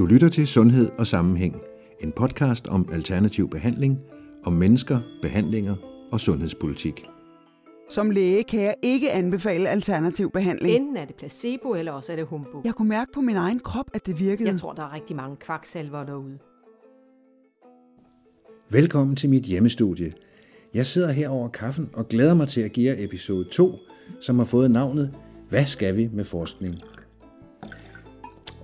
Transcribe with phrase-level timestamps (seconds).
[0.00, 1.56] Du lytter til Sundhed og Sammenhæng,
[2.00, 3.98] en podcast om alternativ behandling,
[4.44, 5.76] om mennesker, behandlinger
[6.12, 7.04] og sundhedspolitik.
[7.90, 10.76] Som læge kan jeg ikke anbefale alternativ behandling.
[10.76, 12.62] Enten er det placebo, eller også er det humbug.
[12.64, 14.48] Jeg kunne mærke på min egen krop, at det virkede.
[14.48, 16.38] Jeg tror, der er rigtig mange kvaksalver derude.
[18.70, 20.12] Velkommen til mit hjemmestudie.
[20.74, 23.78] Jeg sidder her over kaffen og glæder mig til at give jer episode 2,
[24.20, 25.14] som har fået navnet
[25.48, 26.74] Hvad skal vi med forskning?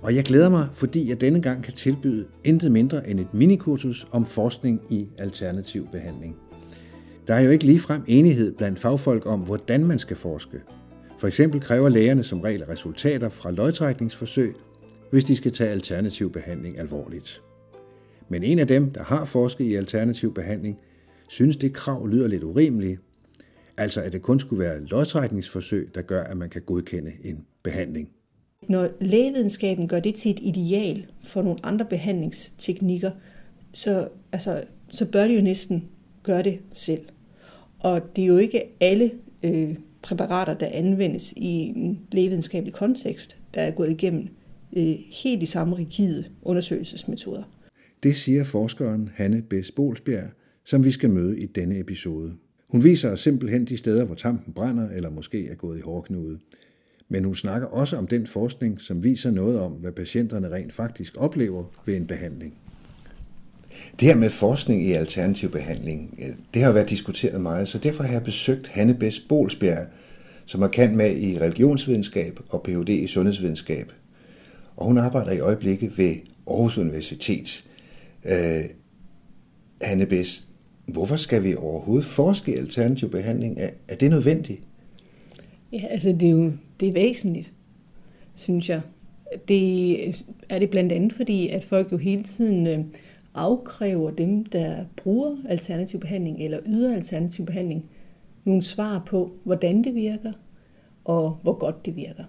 [0.01, 4.07] Og jeg glæder mig, fordi jeg denne gang kan tilbyde intet mindre end et minikursus
[4.11, 6.35] om forskning i alternativ behandling.
[7.27, 10.61] Der er jo ikke ligefrem enighed blandt fagfolk om, hvordan man skal forske.
[11.19, 14.55] For eksempel kræver lægerne som regel resultater fra løgtrækningsforsøg,
[15.11, 17.41] hvis de skal tage alternativ behandling alvorligt.
[18.29, 20.79] Men en af dem, der har forsket i alternativ behandling,
[21.27, 23.01] synes det krav lyder lidt urimeligt,
[23.77, 28.09] altså at det kun skulle være løgtrækningsforsøg, der gør, at man kan godkende en behandling.
[28.67, 33.11] Når lægevidenskaben gør det til et ideal for nogle andre behandlingsteknikker,
[33.73, 35.83] så, altså, så bør de jo næsten
[36.23, 37.01] gøre det selv.
[37.79, 39.11] Og det er jo ikke alle
[39.43, 44.27] øh, præparater, der anvendes i en lægevidenskabelig kontekst, der er gået igennem
[44.77, 47.43] øh, helt de samme rigide undersøgelsesmetoder.
[48.03, 50.29] Det siger forskeren Hanne Bess Bolsbjerg,
[50.65, 52.33] som vi skal møde i denne episode.
[52.69, 56.39] Hun viser os simpelthen de steder, hvor tampen brænder eller måske er gået i hårdknude.
[57.09, 61.17] Men hun snakker også om den forskning, som viser noget om, hvad patienterne rent faktisk
[61.17, 62.53] oplever ved en behandling.
[63.99, 68.03] Det her med forskning i alternativ behandling, øh, det har været diskuteret meget, så derfor
[68.03, 69.87] har jeg besøgt Hanne Bess Bolsbjerg,
[70.45, 72.89] som er kendt med i religionsvidenskab og Ph.D.
[72.89, 73.91] i sundhedsvidenskab.
[74.75, 76.15] Og hun arbejder i øjeblikket ved
[76.47, 77.63] Aarhus Universitet.
[78.25, 78.63] Øh,
[79.81, 80.43] Hanne Bess,
[80.85, 83.59] hvorfor skal vi overhovedet forske i alternativ behandling?
[83.59, 84.61] Er, er det nødvendigt?
[85.71, 87.53] Ja, altså det er jo det er væsentligt,
[88.35, 88.81] synes jeg.
[89.47, 89.93] Det
[90.49, 92.85] er det blandt andet fordi, at folk jo hele tiden øh,
[93.33, 97.85] afkræver dem, der bruger alternativ behandling eller yder alternativ behandling,
[98.45, 100.33] nogle svar på, hvordan det virker
[101.05, 102.23] og hvor godt det virker.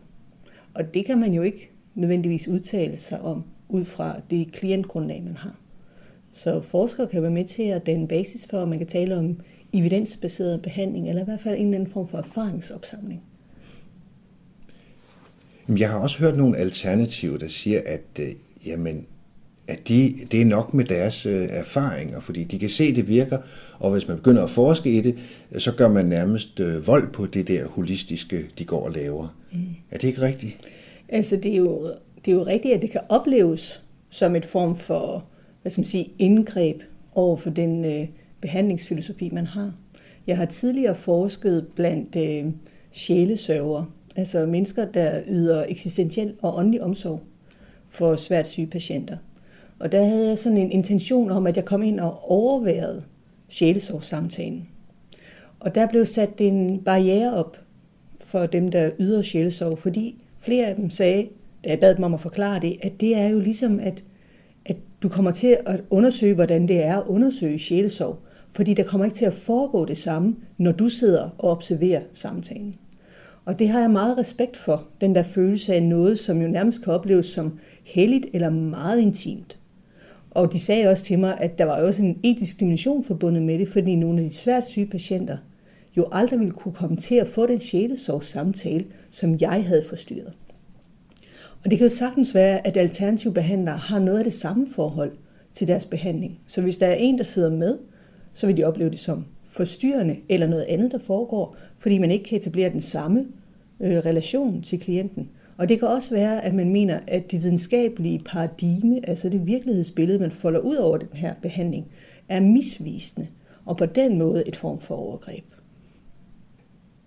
[0.75, 5.37] Og det kan man jo ikke nødvendigvis udtale sig om ud fra det klientgrundlag, man
[5.37, 5.59] har.
[6.33, 9.41] Så forskere kan være med til at danne basis for, at man kan tale om
[9.73, 13.23] evidensbaseret behandling, eller i hvert fald en eller anden form for erfaringsopsamling.
[15.69, 18.27] Jeg har også hørt nogle alternativer, der siger, at, øh,
[18.67, 19.07] jamen,
[19.69, 23.39] at de, det er nok med deres øh, erfaringer, fordi de kan se, det virker,
[23.79, 25.19] og hvis man begynder at forske i det,
[25.59, 29.37] så gør man nærmest øh, vold på det der holistiske, de går og laver.
[29.53, 29.59] Mm.
[29.91, 30.57] Er det ikke rigtigt?
[31.09, 31.93] Altså, det er, jo,
[32.25, 35.25] det er jo rigtigt, at det kan opleves som et form for
[35.63, 36.83] hvad skal man sige, indgreb
[37.15, 38.09] over for den øh,
[38.41, 39.73] behandlingsfilosofi, man har.
[40.27, 42.53] Jeg har tidligere forsket blandt øh,
[42.93, 43.85] sjælesørger,
[44.17, 47.21] altså mennesker, der yder eksistentiel og åndelig omsorg
[47.91, 49.17] for svært syge patienter.
[49.79, 53.05] Og der havde jeg sådan en intention om, at jeg kom ind og overværede
[53.49, 54.69] sjælesorgssamtalen.
[55.61, 57.57] Og der blev sat en barriere op
[58.21, 61.29] for dem, der yder sjælesorg, fordi flere af dem sagde,
[61.65, 64.05] da jeg bad dem om at forklare det, at det er jo ligesom, at,
[64.67, 68.19] at du kommer til at undersøge, hvordan det er at undersøge sjælesorg,
[68.59, 72.75] fordi der kommer ikke til at foregå det samme, når du sidder og observerer samtalen.
[73.45, 76.83] Og det har jeg meget respekt for, den der følelse af noget, som jo nærmest
[76.85, 79.59] kan opleves som helligt eller meget intimt.
[80.31, 83.59] Og de sagde også til mig, at der var også en etisk dimension forbundet med
[83.59, 85.37] det, fordi nogle af de svært syge patienter
[85.97, 87.61] jo aldrig ville kunne komme til at få den
[88.23, 90.33] samtale, som jeg havde forstyrret.
[91.65, 95.13] Og det kan jo sagtens være, at alternative behandlere har noget af det samme forhold
[95.53, 96.39] til deres behandling.
[96.47, 97.79] Så hvis der er en, der sidder med,
[98.39, 102.25] så vil de opleve det som forstyrrende eller noget andet, der foregår, fordi man ikke
[102.25, 103.27] kan etablere den samme
[103.81, 105.29] øh, relation til klienten.
[105.57, 110.19] Og det kan også være, at man mener, at det videnskabelige paradigme, altså det virkelighedsbillede,
[110.19, 111.87] man folder ud over den her behandling,
[112.29, 113.27] er misvisende,
[113.65, 115.45] og på den måde et form for overgreb.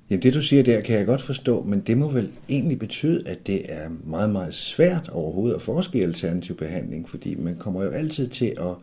[0.09, 3.23] Jamen det du siger der, kan jeg godt forstå, men det må vel egentlig betyde,
[3.25, 7.83] at det er meget, meget svært overhovedet at forske i alternativ behandling, fordi man kommer
[7.83, 8.75] jo altid til at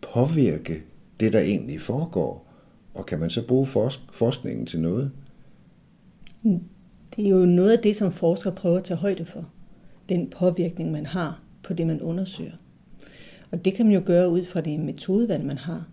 [0.00, 0.82] påvirke
[1.22, 2.52] det, der egentlig foregår.
[2.94, 5.10] Og kan man så bruge forsk- forskningen til noget?
[7.16, 9.48] Det er jo noget af det, som forskere prøver at tage højde for.
[10.08, 12.52] Den påvirkning, man har på det, man undersøger.
[13.50, 15.88] Og det kan man jo gøre ud fra det metodevalg, man har.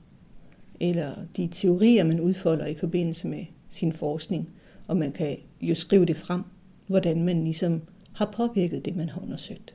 [0.80, 4.50] Eller de teorier, man udfolder i forbindelse med sin forskning.
[4.88, 6.42] Og man kan jo skrive det frem,
[6.88, 7.82] hvordan man ligesom
[8.14, 9.74] har påvirket det, man har undersøgt.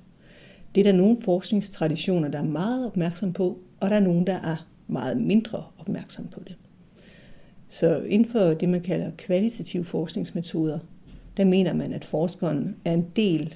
[0.74, 4.34] Det er der nogle forskningstraditioner, der er meget opmærksom på, og der er nogle, der
[4.34, 6.56] er meget mindre opmærksom på det.
[7.68, 10.78] Så inden for det, man kalder kvalitative forskningsmetoder,
[11.36, 13.54] der mener man, at forskeren er en del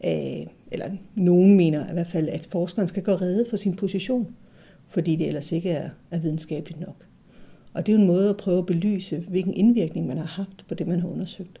[0.00, 4.34] af, eller nogen mener i hvert fald, at forskeren skal gå redde for sin position,
[4.88, 7.06] fordi det ellers ikke er, er videnskabeligt nok.
[7.72, 10.64] Og det er jo en måde at prøve at belyse, hvilken indvirkning man har haft
[10.68, 11.60] på det, man har undersøgt.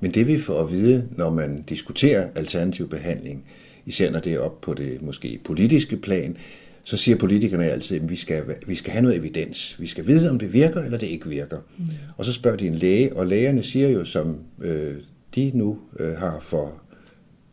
[0.00, 3.44] Men det vi får at vide, når man diskuterer alternativ behandling,
[3.86, 6.36] især når det er op på det måske politiske plan,
[6.84, 9.76] så siger politikerne altid, at vi skal, vi skal have noget evidens.
[9.78, 11.58] Vi skal vide, om det virker eller det ikke virker.
[11.78, 11.84] Mm.
[12.16, 14.94] Og så spørger de en læge, og lægerne siger jo, som øh,
[15.34, 16.82] de nu øh, har for,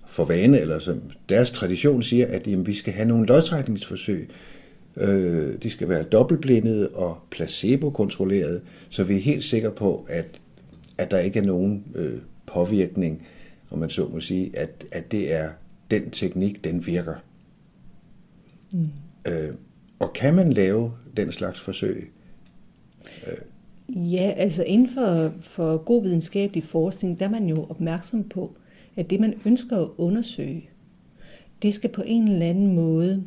[0.08, 4.30] for vane, eller som deres tradition siger, at jamen, vi skal have nogle lodtrækningsforsøg.
[4.98, 10.26] Øh, de skal være dobbeltblindede og placebo-kontrollerede, så vi er helt sikre på, at,
[10.98, 13.28] at der ikke er nogen øh, påvirkning,
[13.72, 15.50] om man så må sige, at, at det er
[15.94, 17.16] den teknik, den virker.
[18.74, 18.90] Mm.
[19.28, 19.56] Øh,
[20.00, 22.12] og kan man lave den slags forsøg?
[23.28, 24.14] Øh.
[24.14, 28.56] Ja, altså inden for, for god videnskabelig forskning, der er man jo opmærksom på,
[28.96, 30.70] at det man ønsker at undersøge,
[31.62, 33.24] det skal på en eller anden måde,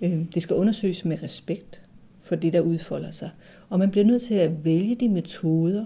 [0.00, 1.80] øh, det skal undersøges med respekt
[2.22, 3.30] for det, der udfolder sig.
[3.68, 5.84] Og man bliver nødt til at vælge de metoder,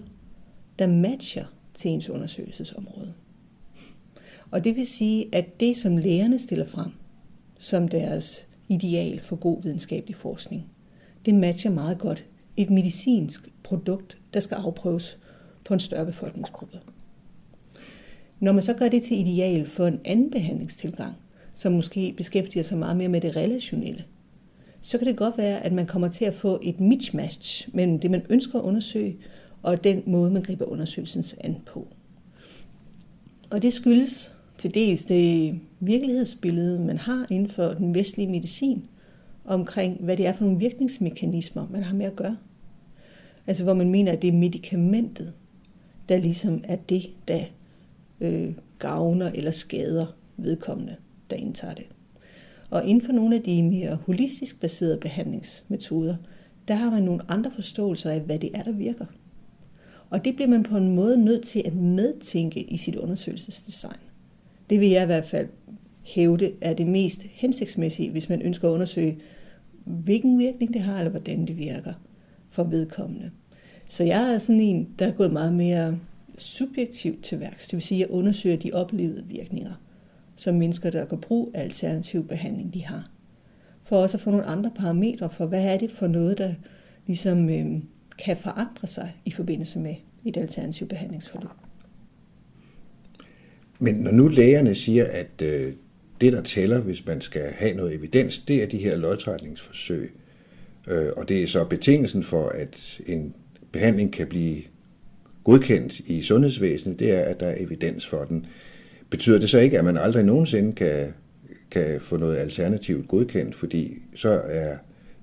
[0.79, 1.45] der matcher
[1.75, 3.15] til ens undersøgelsesområde.
[4.51, 6.91] Og det vil sige, at det, som lægerne stiller frem
[7.59, 10.67] som deres ideal for god videnskabelig forskning,
[11.27, 12.25] det matcher meget godt
[12.57, 15.19] et medicinsk produkt, der skal afprøves
[15.65, 16.79] på en større befolkningsgruppe.
[18.41, 21.15] Når man så gør det til ideal for en anden behandlingstilgang,
[21.55, 24.05] som måske beskæftiger sig meget mere med det relationelle,
[24.81, 28.11] så kan det godt være, at man kommer til at få et mismatch mellem det,
[28.11, 29.17] man ønsker at undersøge,
[29.63, 31.89] og den måde, man griber undersøgelsens an på.
[33.51, 38.85] Og det skyldes til dels det virkelighedsbillede, man har inden for den vestlige medicin,
[39.45, 42.37] omkring hvad det er for nogle virkningsmekanismer, man har med at gøre.
[43.47, 45.33] Altså hvor man mener, at det er medicamentet,
[46.09, 47.45] der ligesom er det, der
[48.21, 50.07] øh, gavner eller skader
[50.37, 50.97] vedkommende,
[51.31, 51.85] der indtager det.
[52.71, 56.17] Og inden for nogle af de mere holistisk baserede behandlingsmetoder,
[56.69, 59.07] der har man nogle andre forståelser af, hvad det er, der virker.
[60.11, 64.08] Og det bliver man på en måde nødt til at medtænke i sit undersøgelsesdesign.
[64.71, 65.49] Det vil jeg i hvert fald
[66.03, 69.19] hævde er det mest hensigtsmæssige, hvis man ønsker at undersøge,
[69.85, 71.93] hvilken virkning det har, eller hvordan det virker
[72.51, 73.31] for vedkommende.
[73.89, 75.99] Så jeg er sådan en, der er gået meget mere
[76.39, 77.67] subjektivt til værks.
[77.69, 79.73] Det vil sige, at jeg undersøger de oplevede virkninger,
[80.37, 83.11] som mennesker, der kan bruge alternativ behandling, de har.
[83.83, 86.55] For også at få nogle andre parametre for, hvad er det for noget, der
[87.07, 87.83] ligesom øh,
[88.19, 89.95] kan forandre sig i forbindelse med
[90.25, 91.68] et alternativ behandlingsforløb.
[93.79, 95.73] Men når nu lægerne siger, at øh,
[96.21, 100.13] det, der tæller, hvis man skal have noget evidens, det er de her lodtrækningsforsøg.
[100.89, 103.35] Øh, og det er så betingelsen for, at en
[103.73, 104.63] behandling kan blive
[105.45, 108.47] godkendt i sundhedsvæsenet, det er, at der er evidens for den.
[109.11, 111.15] Betyder det så ikke, at man aldrig nogensinde kan,
[111.71, 114.77] kan få noget alternativt godkendt, fordi så er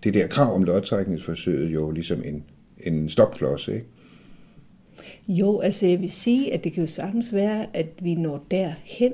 [0.04, 2.44] det der krav om lodtrækningsforsøget jo ligesom en,
[2.80, 3.86] en stopklods, ikke?
[5.28, 9.14] Jo, altså jeg vil sige, at det kan jo sagtens være, at vi når derhen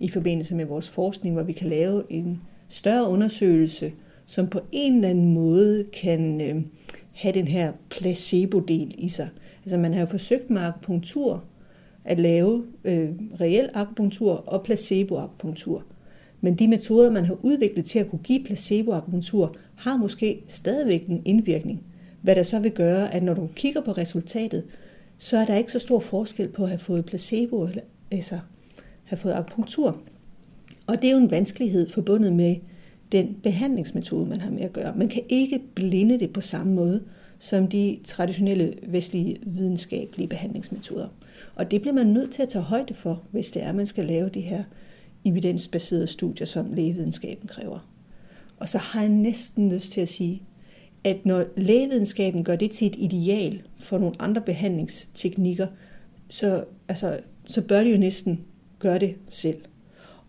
[0.00, 3.92] i forbindelse med vores forskning, hvor vi kan lave en større undersøgelse,
[4.26, 6.62] som på en eller anden måde kan øh,
[7.12, 9.28] have den her placebo-del i sig.
[9.64, 11.44] Altså man har jo forsøgt med akupunktur
[12.04, 15.84] at lave øh, reel akupunktur og placebo-akupunktur.
[16.40, 21.22] Men de metoder, man har udviklet til at kunne give placebo-akupunktur, har måske stadigvæk en
[21.24, 21.82] indvirkning.
[22.22, 24.64] Hvad der så vil gøre, at når du kigger på resultatet,
[25.18, 28.38] så er der ikke så stor forskel på at have fået placebo eller altså
[29.04, 29.98] have fået akupunktur.
[30.86, 32.56] Og det er jo en vanskelighed forbundet med
[33.12, 34.96] den behandlingsmetode, man har med at gøre.
[34.96, 37.02] Man kan ikke blinde det på samme måde
[37.38, 41.08] som de traditionelle vestlige videnskabelige behandlingsmetoder.
[41.54, 43.86] Og det bliver man nødt til at tage højde for, hvis det er, at man
[43.86, 44.64] skal lave de her
[45.24, 47.88] evidensbaserede studier, som lægevidenskaben kræver.
[48.58, 50.42] Og så har jeg næsten lyst til at sige,
[51.06, 55.66] at når lægevidenskaben gør det til et ideal for nogle andre behandlingsteknikker,
[56.28, 58.40] så, altså, så bør de jo næsten
[58.78, 59.58] gøre det selv.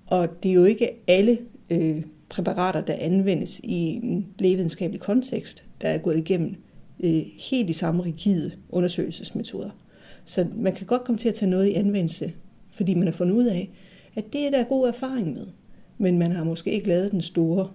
[0.07, 1.37] Og det er jo ikke alle
[1.69, 6.55] øh, præparater, der anvendes i en lægevidenskabelig kontekst, der er gået igennem
[6.99, 9.69] øh, helt de samme rigide undersøgelsesmetoder.
[10.25, 12.33] Så man kan godt komme til at tage noget i anvendelse,
[12.71, 13.69] fordi man har fundet ud af,
[14.15, 15.47] at det er der god erfaring med.
[15.97, 17.69] Men man har måske ikke lavet den store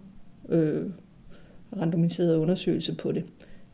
[0.48, 0.86] øh,
[1.80, 3.24] randomiseret undersøgelse på det.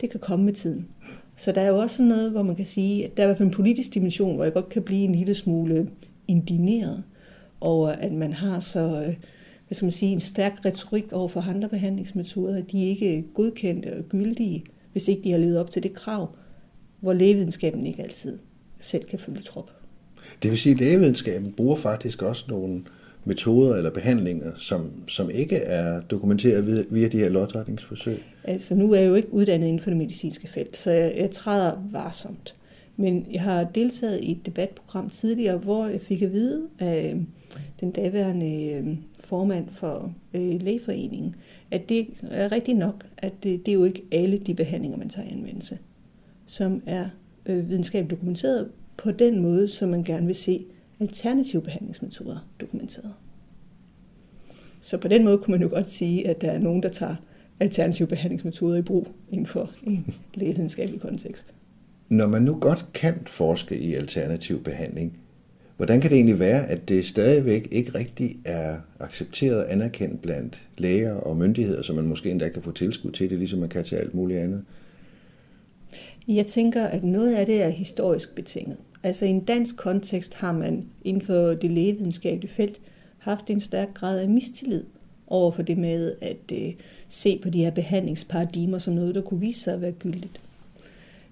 [0.01, 0.89] Det kan komme med tiden.
[1.37, 3.39] Så der er jo også noget, hvor man kan sige, at der er i hvert
[3.39, 5.91] fald en politisk dimension, hvor jeg godt kan blive en lille smule
[6.29, 7.05] indineret
[7.61, 9.15] over, at man har så øh,
[9.69, 13.23] hvad skal man sige, en stærk retorik over for andre behandlingsmetoder, at de ikke er
[13.35, 16.37] godkendte og gyldige, hvis ikke de har levet op til det krav,
[17.01, 18.39] hvor lægevidenskaben ikke altid
[18.81, 19.71] selv kan følge trop.
[20.43, 22.83] Det vil sige, at lægevidenskaben bruger faktisk også nogle
[23.25, 28.23] metoder eller behandlinger, som, som ikke er dokumenteret via de her lodtrækningsforsøg?
[28.45, 31.31] Altså nu er jeg jo ikke uddannet inden for det medicinske felt, så jeg, jeg
[31.31, 32.55] træder varsomt.
[32.97, 37.23] Men jeg har deltaget i et debatprogram tidligere, hvor jeg fik at vide af øh,
[37.81, 41.35] den daværende øh, formand for øh, lægeforeningen,
[41.71, 45.09] at det er rigtigt nok, at det, det er jo ikke alle de behandlinger, man
[45.09, 45.79] tager i anvendelse,
[46.47, 47.09] som er
[47.47, 50.65] øh, videnskabeligt dokumenteret på den måde, som man gerne vil se
[51.01, 53.13] alternative behandlingsmetoder dokumenteret.
[54.81, 57.17] Så på den måde kunne man jo godt sige, at der er nogen, der tager
[57.61, 61.55] alternative behandlingsmetoder i brug inden for en lægevidenskabelig kontekst.
[62.09, 65.19] Når man nu godt kan forske i alternativ behandling,
[65.77, 70.63] hvordan kan det egentlig være, at det stadigvæk ikke rigtig er accepteret og anerkendt blandt
[70.79, 73.85] læger og myndigheder, så man måske endda kan få tilskud til det, ligesom man kan
[73.85, 74.65] til alt muligt andet?
[76.29, 78.77] Jeg tænker, at noget af det er historisk betinget.
[79.03, 82.81] Altså i en dansk kontekst har man inden for det lægevidenskabelige felt
[83.19, 84.85] haft en stærk grad af mistillid
[85.27, 86.73] over for det med at øh,
[87.09, 90.41] se på de her behandlingsparadigmer som noget, der kunne vise sig at være gyldigt.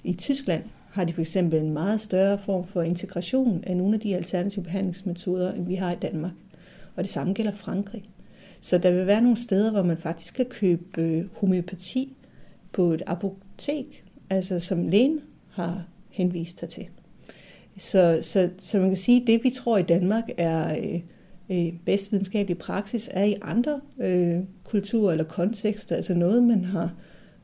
[0.04, 4.00] I Tyskland har de for eksempel en meget større form for integration af nogle af
[4.00, 6.32] de alternative behandlingsmetoder, end vi har i Danmark.
[6.96, 8.04] Og det samme gælder Frankrig.
[8.60, 12.16] Så der vil være nogle steder, hvor man faktisk kan købe øh, homeopati
[12.72, 15.20] på et apotek, altså som lægen
[15.50, 16.86] har henvist sig til.
[17.78, 21.00] Så, så, så man kan sige, at det vi tror i Danmark er øh,
[21.50, 26.94] øh, bedst videnskabelig praksis, er i andre øh, kulturer eller kontekster, altså noget man har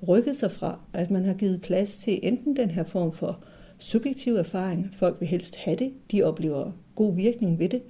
[0.09, 3.45] rykket sig fra, at man har givet plads til enten den her form for
[3.79, 7.83] subjektiv erfaring, folk vil helst have det, de oplever god virkning ved det,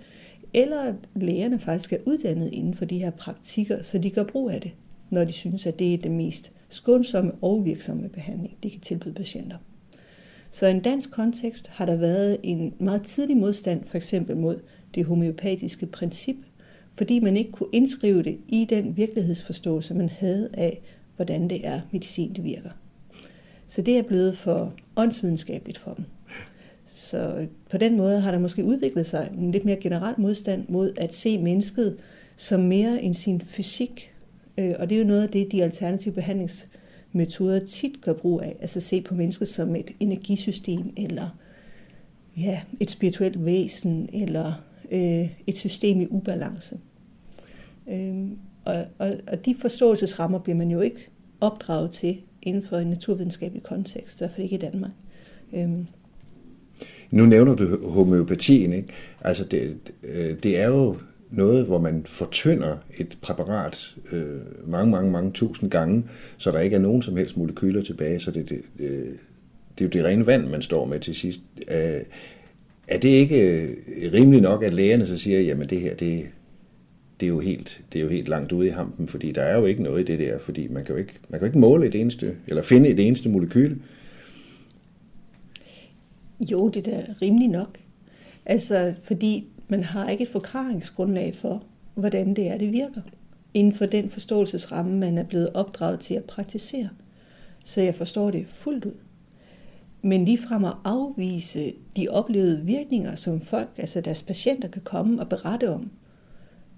[0.55, 4.51] eller at lægerne faktisk er uddannet inden for de her praktikker, så de gør brug
[4.51, 4.71] af det,
[5.11, 9.15] når de synes, at det er det mest skånsomme og virksomme behandling, de kan tilbyde
[9.15, 9.57] patienter.
[10.53, 14.61] Så i en dansk kontekst har der været en meget tidlig modstand for eksempel mod
[14.95, 16.37] det homeopatiske princip,
[16.95, 20.81] fordi man ikke kunne indskrive det i den virkelighedsforståelse, man havde af,
[21.17, 22.71] hvordan det er, medicin det virker.
[23.67, 26.05] Så det er blevet for åndsvidenskabeligt for dem.
[26.95, 30.93] Så på den måde har der måske udviklet sig en lidt mere generel modstand mod
[30.97, 31.97] at se mennesket
[32.37, 34.13] som mere end sin fysik.
[34.59, 36.15] Øh, og det er jo noget af det, de alternative
[37.13, 38.57] metoder tit gør brug af.
[38.61, 41.39] Altså se på mennesket som et energisystem, eller
[42.37, 44.53] ja, et spirituelt væsen, eller
[44.93, 46.79] øh, et system i ubalance.
[47.91, 48.15] Øh,
[48.65, 51.09] og, og, og de forståelsesrammer bliver man jo ikke
[51.41, 54.91] opdraget til inden for en naturvidenskabelig kontekst, i hvert fald ikke i Danmark.
[55.53, 55.71] Øh,
[57.11, 58.89] Nu nævner du homeopatien, ikke?
[59.21, 60.97] Altså det, øh, det er jo
[61.33, 66.05] noget, hvor man fortynder et præparat øh, mange, mange, mange tusind gange,
[66.39, 69.13] så der ikke er nogen som helst molekyler tilbage, så det, det, det, øh,
[69.79, 71.41] det er jo det rene vand, man står med til sidst.
[71.71, 72.01] Øh,
[72.89, 76.29] er det ikke øh, rimeligt nok, at lægerne så siger, jamen det her, det,
[77.21, 79.59] det, er jo helt, det er jo helt langt ude i hampen, fordi der er
[79.59, 81.59] jo ikke noget i det der, fordi man kan jo ikke, man kan jo ikke
[81.59, 83.77] måle et eneste, eller finde et eneste molekyl.
[86.41, 87.79] Jo, det er da rimeligt nok.
[88.47, 91.63] Altså, fordi man har ikke et forklaringsgrundlag for,
[91.95, 93.01] hvordan det er, det virker.
[93.55, 96.89] Inden for den forståelsesramme, man er blevet opdraget til at praktisere.
[97.65, 98.99] Så jeg forstår det fuldt ud.
[100.03, 105.29] Men ligefrem at afvise de oplevede virkninger, som folk, altså deres patienter, kan komme og
[105.29, 105.91] berette om,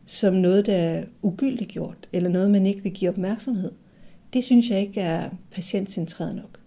[0.07, 3.73] som noget, der er ugyldigt gjort, eller noget, man ikke vil give opmærksomhed,
[4.33, 6.64] det synes jeg ikke er patientcentreret nok.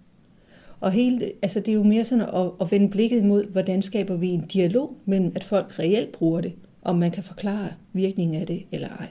[0.79, 4.15] Og hele, altså det er jo mere sådan at, at vende blikket mod, hvordan skaber
[4.15, 8.47] vi en dialog mellem, at folk reelt bruger det, om man kan forklare virkningen af
[8.47, 9.07] det eller ej.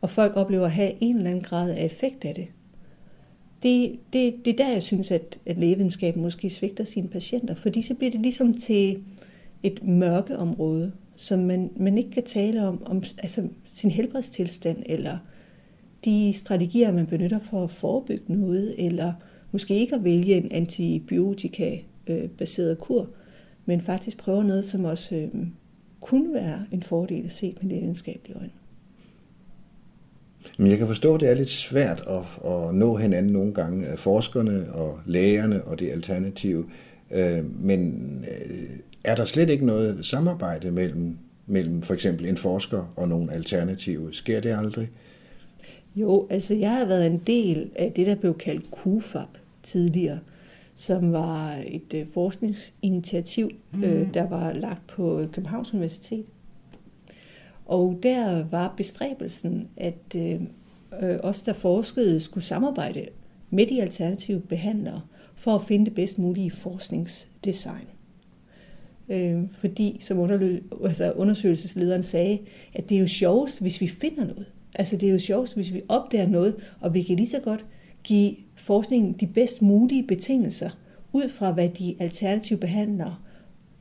[0.00, 2.46] Og folk oplever at have en eller anden grad af effekt af det.
[3.62, 7.82] Det, det, det er der, jeg synes, at, at lægevidenskaben måske svigter sine patienter, fordi
[7.82, 9.02] så bliver det ligesom til
[9.62, 15.18] et mørkeområde, som man, man ikke kan tale om, om altså sin helbredstilstand, eller
[16.04, 19.12] de strategier, man benytter for at forebygge noget, eller
[19.52, 23.10] måske ikke at vælge en antibiotika-baseret kur,
[23.66, 25.28] men faktisk prøve noget, som også øh,
[26.00, 28.50] kunne være en fordel at se med videnskabelige øjne.
[30.58, 33.92] Men jeg kan forstå, at det er lidt svært at, at nå hinanden nogle gange,
[33.92, 36.64] øh, forskerne og lægerne og det alternative.
[37.10, 38.68] Øh, men øh,
[39.04, 44.14] er der slet ikke noget samarbejde mellem, mellem for eksempel en forsker og nogle alternative?
[44.14, 44.90] Sker det aldrig?
[46.00, 50.18] Jo, altså jeg har været en del af det, der blev kaldt KUFAP tidligere,
[50.74, 53.84] som var et øh, forskningsinitiativ, mm.
[53.84, 56.24] øh, der var lagt på Københavns Universitet.
[57.66, 60.40] Og der var bestræbelsen, at øh,
[61.02, 63.06] øh, os, der forskede, skulle samarbejde
[63.50, 65.00] med de alternative behandlere
[65.34, 67.86] for at finde det bedst mulige forskningsdesign.
[69.08, 72.38] øh, fordi, som underlø- altså undersøgelseslederen sagde,
[72.74, 74.46] at det er jo sjovest, hvis vi finder noget.
[74.74, 77.66] Altså det er jo sjovt, hvis vi opdager noget, og vi kan lige så godt
[78.04, 80.70] give forskningen de bedst mulige betingelser,
[81.12, 83.16] ud fra hvad de alternative behandlere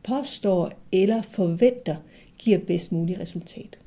[0.03, 1.96] påstår eller forventer
[2.38, 3.77] giver bedst mulige resultat.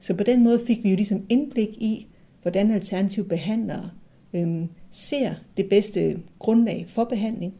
[0.00, 2.06] Så på den måde fik vi jo ligesom indblik i,
[2.42, 3.90] hvordan alternative behandlere
[4.34, 7.54] øhm, ser det bedste grundlag for behandling.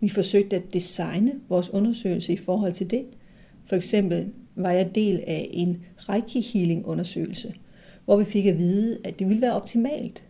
[0.00, 3.04] Vi forsøgte at designe vores undersøgelse i forhold til det.
[3.66, 7.54] For eksempel var jeg del af en Reiki Healing undersøgelse,
[8.04, 10.24] hvor vi fik at vide, at det ville være optimalt,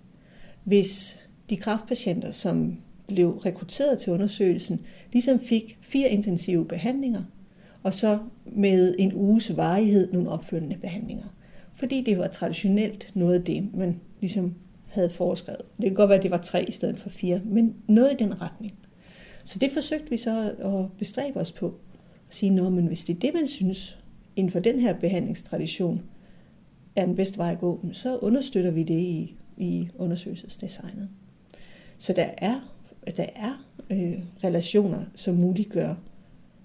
[0.64, 2.76] hvis de kraftpatienter, som
[3.06, 4.80] blev rekrutteret til undersøgelsen,
[5.12, 7.22] ligesom fik fire intensive behandlinger,
[7.82, 11.24] og så med en uges varighed nogle opfølgende behandlinger.
[11.74, 14.54] Fordi det var traditionelt noget af det, man ligesom
[14.88, 15.62] havde foreskrevet.
[15.76, 18.16] Det kan godt være, at det var tre i stedet for fire, men noget i
[18.24, 18.74] den retning.
[19.44, 21.66] Så det forsøgte vi så at bestræbe os på.
[22.28, 23.98] At sige, Nå, men hvis det er det, man synes
[24.36, 26.02] inden for den her behandlingstradition
[26.96, 31.08] er den bedste vej at gå, så understøtter vi det i, i undersøgelsesdesignet.
[31.98, 32.60] Så der er,
[33.16, 35.94] der er øh, relationer, som muliggør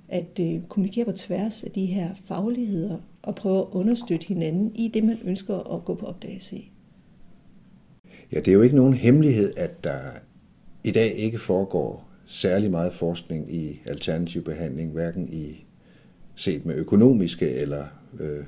[0.10, 4.88] at øh, kommunikere på tværs af de her fagligheder og prøve at understøtte hinanden i
[4.88, 6.72] det, man ønsker at gå på opdagelse i.
[8.32, 10.00] Ja, det er jo ikke nogen hemmelighed, at der
[10.84, 15.66] i dag ikke foregår særlig meget forskning i alternativ behandling, hverken i
[16.40, 17.86] set med økonomiske eller
[18.20, 18.44] øh,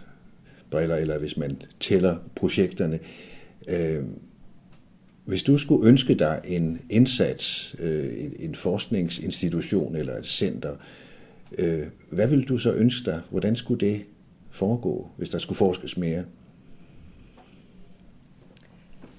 [0.70, 3.00] briller, eller hvis man tæller projekterne.
[3.68, 4.04] Øh,
[5.26, 10.76] hvis du skulle ønske dig en indsats, øh, en forskningsinstitution eller et center,
[11.58, 13.22] øh, hvad ville du så ønske dig?
[13.30, 14.02] Hvordan skulle det
[14.52, 16.24] foregå, hvis der skulle forskes mere?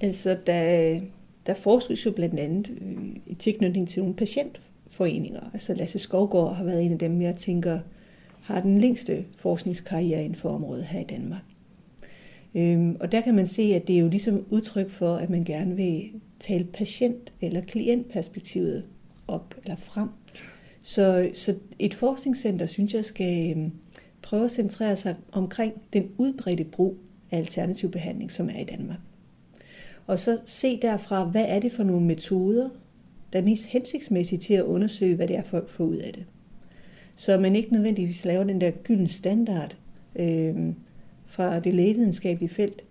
[0.01, 1.01] Altså, der,
[1.47, 5.51] der forskes jo blandt andet øh, i tilknytning til nogle patientforeninger.
[5.53, 7.79] Altså Lasse Skovgaard har været en af dem, jeg tænker
[8.43, 11.43] har den længste forskningskarriere inden for området her i Danmark.
[12.55, 15.45] Øhm, og der kan man se, at det er jo ligesom udtryk for, at man
[15.45, 18.85] gerne vil tale patient- eller klientperspektivet
[19.29, 20.09] op eller frem.
[20.83, 23.73] Så, så et forskningscenter, synes jeg, skal øhm,
[24.23, 26.97] prøve at centrere sig omkring den udbredte brug
[27.31, 28.99] af alternativ behandling, som er i Danmark.
[30.07, 32.69] Og så se derfra, hvad er det for nogle metoder,
[33.33, 36.25] der er mest hensigtsmæssige til at undersøge, hvad det er folk får ud af det.
[37.23, 39.77] Så man ikke nødvendigvis laver den der gyldne standard
[40.17, 40.55] øh,
[41.27, 42.83] fra det lægevidenskabelige felt,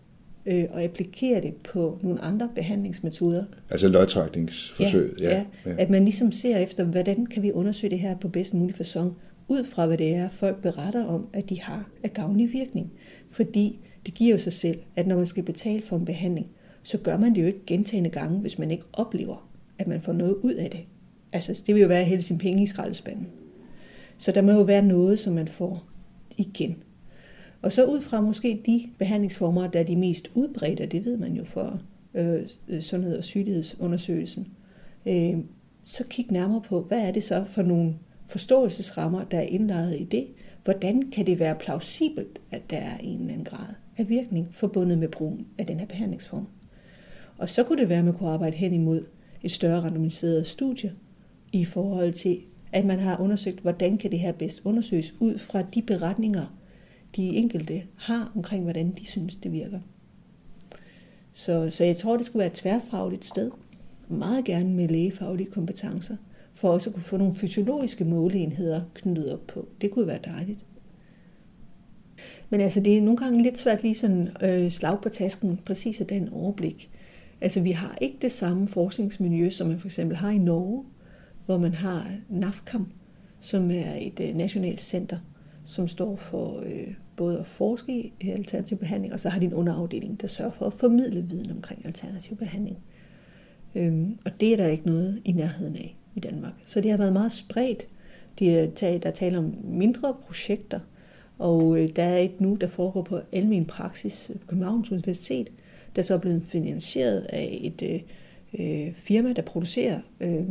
[0.46, 3.44] øh, og applikere det på nogle andre behandlingsmetoder.
[3.70, 5.14] Altså løgtrækningsforsøg?
[5.20, 8.28] Ja, ja, ja, at man ligesom ser efter, hvordan kan vi undersøge det her på
[8.28, 9.16] bedst mulig fasong,
[9.48, 12.92] ud fra hvad det er, folk beretter om, at de har af gavnlig virkning.
[13.32, 16.48] Fordi det giver jo sig selv, at når man skal betale for en behandling,
[16.84, 20.14] så gør man det jo ikke gentagende gange, hvis man ikke oplever, at man får
[20.14, 20.80] noget ud af det.
[21.34, 23.28] Altså, det vil jo være at hælde sin penge i skraldespanden.
[24.22, 25.84] Så der må jo være noget, som man får
[26.38, 26.84] igen.
[27.62, 31.34] Og så ud fra måske de behandlingsformer, der er de mest udbredte, det ved man
[31.34, 31.82] jo for
[32.14, 32.42] øh,
[32.80, 34.48] sundhed- og sygelighedsundersøgelsen,
[35.06, 35.38] øh,
[35.86, 37.96] så kig nærmere på, hvad er det så for nogle
[38.28, 40.28] forståelsesrammer, der er indlejret i det?
[40.64, 44.98] Hvordan kan det være plausibelt, at der er en eller anden grad af virkning forbundet
[44.98, 46.48] med brugen af den her behandlingsform?
[47.38, 49.06] Og så kunne det være, at man kunne arbejde hen imod
[49.44, 50.94] et større randomiseret studie
[51.52, 55.62] i forhold til, at man har undersøgt, hvordan kan det her bedst undersøges ud fra
[55.62, 56.46] de beretninger,
[57.16, 59.80] de enkelte har omkring, hvordan de synes, det virker.
[61.34, 63.52] Så, så jeg tror, det skulle være et tværfagligt sted.
[64.08, 66.16] Meget gerne med lægefaglige kompetencer,
[66.54, 69.68] for også at kunne få nogle fysiologiske måleenheder knyttet op på.
[69.82, 70.66] Det kunne være dejligt.
[72.50, 76.02] Men altså, det er nogle gange lidt svært lige sådan øh, slag på tasken, præcis
[76.02, 76.90] af den overblik.
[77.42, 80.84] Altså, vi har ikke det samme forskningsmiljø, som man for eksempel har i Norge,
[81.52, 82.92] hvor man har NAFKAM,
[83.42, 85.18] som er et øh, nationalt center,
[85.66, 89.46] som står for øh, både at forske i øh, alternativ behandling, og så har de
[89.46, 92.78] en underafdeling, der sørger for at formidle viden omkring alternativ behandling.
[93.76, 96.54] Øhm, og det er der ikke noget i nærheden af i Danmark.
[96.66, 97.88] Så det har været meget spredt.
[98.40, 100.80] De er, der taler om mindre projekter,
[101.40, 105.50] og øh, der er et nu, der foregår på almen praksis på Københavns Universitet,
[105.96, 108.02] der så er blevet finansieret af et øh,
[108.60, 110.44] øh firma, der producerer øh,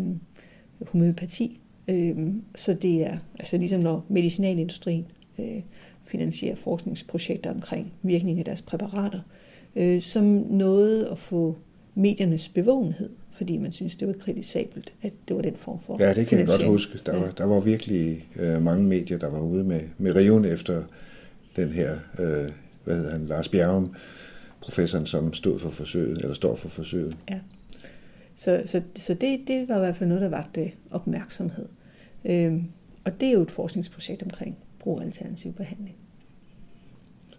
[0.86, 1.60] homøopati.
[1.88, 2.16] Øh,
[2.56, 5.06] så det er altså ligesom når medicinalindustrien
[5.38, 5.62] øh,
[6.04, 9.20] finansierer forskningsprojekter omkring virkning af deres præparater,
[9.76, 11.56] øh, som noget at få
[11.94, 16.14] mediernes bevågenhed, fordi man synes, det var kritisabelt, at det var den form for Ja,
[16.14, 16.98] det kan jeg godt huske.
[17.06, 17.20] Der, ja.
[17.20, 20.82] var, der var virkelig øh, mange medier, der var ude med, med riven efter
[21.56, 22.52] den her, øh,
[22.84, 23.94] hvad hedder han, Lars Bjerrum,
[24.60, 27.16] professoren, som stod for forsøget, eller står for forsøget.
[27.30, 27.38] Ja.
[28.40, 31.66] Så, så, så det, det var i hvert fald noget, der vagte opmærksomhed.
[32.24, 32.64] Øhm,
[33.04, 35.96] Og det er jo et forskningsprojekt omkring brug af alternativ behandling.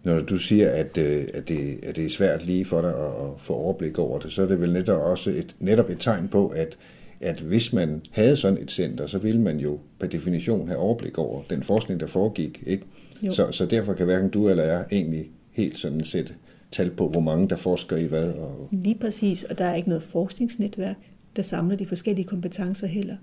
[0.03, 3.05] Når du siger, at, øh, at, det, at det er svært lige for dig at,
[3.05, 6.27] at få overblik over det, så er det vel netop også et, netop et tegn
[6.27, 6.77] på, at,
[7.21, 11.17] at hvis man havde sådan et center, så ville man jo per definition have overblik
[11.17, 12.63] over den forskning, der foregik.
[12.65, 12.83] Ikke?
[13.31, 16.33] Så, så derfor kan hverken du eller jeg egentlig helt sådan sætte
[16.71, 18.33] tal på, hvor mange der forsker i hvad.
[18.33, 18.67] Og...
[18.71, 20.95] Lige præcis, og der er ikke noget forskningsnetværk,
[21.35, 23.15] der samler de forskellige kompetencer heller.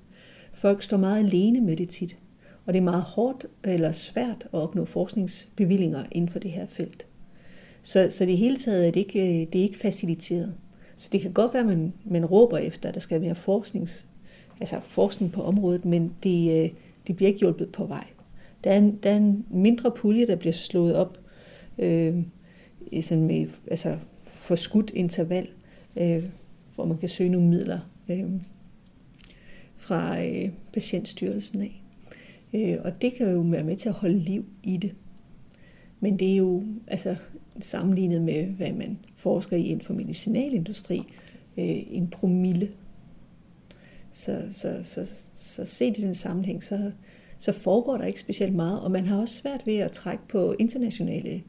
[0.52, 2.16] Folk står meget alene med det tit,
[2.66, 7.06] og det er meget hårdt eller svært at opnå forskningsbevillinger inden for det her felt.
[7.82, 10.54] Så, så det hele taget er det ikke, det er ikke faciliteret.
[10.96, 14.06] Så det kan godt være, at man, man råber efter, at der skal være forsknings,
[14.61, 16.70] altså forskning på området, men det, øh,
[17.06, 18.04] det bliver ikke hjulpet på vej.
[18.64, 21.18] Der er en, der er en mindre pulje, der bliver slået op
[21.78, 22.14] øh,
[23.03, 25.48] sådan med altså forskudt interval,
[25.96, 26.24] øh,
[26.74, 28.31] hvor man kan søge nogle midler øh,
[29.77, 31.83] fra øh, patientstyrelsen af.
[32.55, 34.94] Øh, og det kan jo være med til at holde liv i det.
[36.01, 37.16] Men det er jo altså,
[37.61, 40.98] sammenlignet med, hvad man forsker i inden for medicinalindustri,
[41.57, 42.70] øh, en promille.
[44.12, 46.90] Så, så, så, så set i den sammenhæng, så,
[47.38, 50.55] så foregår der ikke specielt meget, og man har også svært ved at trække på
[50.59, 51.40] internationale øh,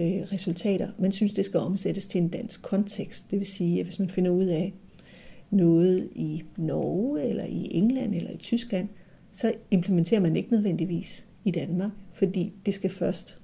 [0.00, 0.88] Øh, resultater.
[0.98, 3.30] Man synes, det skal omsættes til en dansk kontekst.
[3.30, 4.74] Det vil sige, at hvis man finder ud af
[5.50, 8.88] noget i Norge, eller i England, eller i Tyskland,
[9.32, 13.38] så implementerer man ikke nødvendigvis i Danmark, fordi det skal først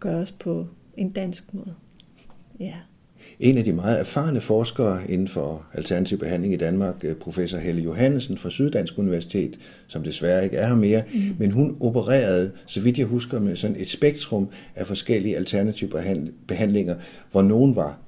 [0.00, 1.74] gøres på en dansk måde.
[2.60, 2.74] Ja.
[3.40, 7.82] En af de meget erfarne forskere inden for alternativ behandling i Danmark, øh, professor Helle
[7.82, 11.20] Johansen fra Syddansk Universitet, som desværre ikke er her mere, mm.
[11.38, 15.90] men hun opererede, så vidt jeg husker, med sådan et spektrum af forskellige alternative
[16.48, 16.94] behandlinger,
[17.32, 17.98] hvor nogen var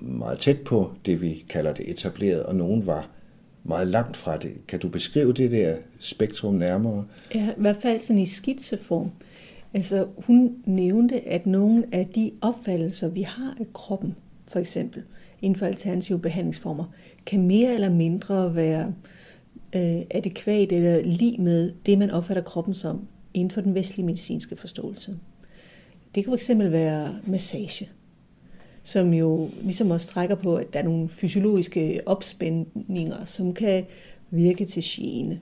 [0.00, 3.08] meget tæt på det, vi kalder det etableret, og nogen var
[3.64, 4.52] meget langt fra det.
[4.68, 7.04] Kan du beskrive det der spektrum nærmere?
[7.34, 9.10] Ja, i hvert fald sådan i skitseform.
[9.74, 14.14] Altså, hun nævnte, at nogle af de opfattelser, vi har af kroppen,
[14.50, 15.02] for eksempel
[15.42, 16.84] inden for alternative behandlingsformer,
[17.26, 18.94] kan mere eller mindre være
[19.74, 24.56] øh, adekvat eller lige med det, man opfatter kroppen som inden for den vestlige medicinske
[24.56, 25.18] forståelse.
[26.14, 27.88] Det kan fx være massage
[28.88, 33.84] som jo ligesom også trækker på, at der er nogle fysiologiske opspændinger, som kan
[34.30, 35.40] virke til gene.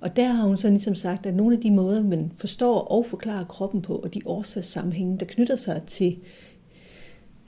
[0.00, 3.06] Og der har hun så ligesom sagt, at nogle af de måder, man forstår og
[3.06, 6.16] forklarer kroppen på, og de årsagssammenhænge, der knytter sig til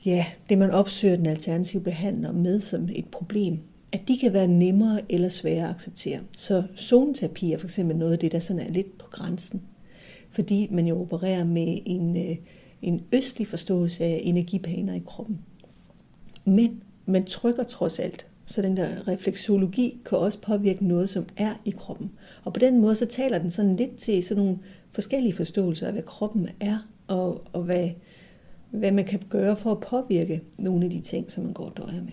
[0.04, 3.58] ja, det, man opsøger den alternative behandler med som et problem,
[3.92, 6.20] at de kan være nemmere eller sværere at acceptere.
[6.36, 9.62] Så zoneterapi er for eksempel noget af det, der sådan er lidt på grænsen,
[10.30, 12.36] fordi man jo opererer med en øh,
[12.82, 15.38] en østlig forståelse af energibaner i kroppen.
[16.44, 21.54] Men man trykker trods alt, så den der refleksologi kan også påvirke noget, som er
[21.64, 22.10] i kroppen.
[22.44, 24.58] Og på den måde så taler den sådan lidt til sådan nogle
[24.92, 27.88] forskellige forståelser af, hvad kroppen er, og, og hvad,
[28.70, 31.76] hvad man kan gøre for at påvirke nogle af de ting, som man går og
[31.76, 32.12] døjer med.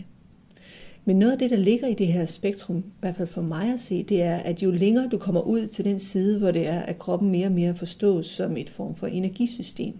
[1.06, 3.74] Men noget af det, der ligger i det her spektrum, i hvert fald for mig
[3.74, 6.68] at se, det er, at jo længere du kommer ud til den side, hvor det
[6.68, 9.94] er, at kroppen mere og mere forstås som et form for energisystem,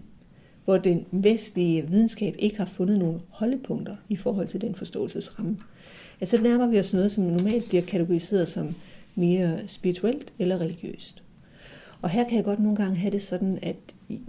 [0.64, 5.58] hvor den vestlige videnskab ikke har fundet nogle holdepunkter i forhold til den forståelsesramme.
[6.20, 8.74] Altså nærmer vi os noget, som normalt bliver kategoriseret som
[9.14, 11.22] mere spirituelt eller religiøst.
[12.02, 13.76] Og her kan jeg godt nogle gange have det sådan, at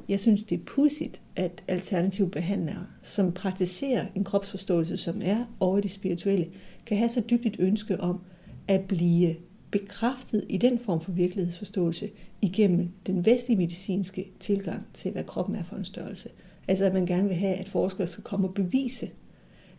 [0.09, 5.79] jeg synes, det er pudsigt, at alternative behandlere, som praktiserer en kropsforståelse, som er over
[5.79, 6.47] det spirituelle,
[6.85, 8.21] kan have så dybt et ønske om
[8.67, 9.35] at blive
[9.71, 12.09] bekræftet i den form for virkelighedsforståelse
[12.41, 16.29] igennem den vestlige medicinske tilgang til, hvad kroppen er for en størrelse.
[16.67, 19.09] Altså at man gerne vil have, at forskere skal komme og bevise,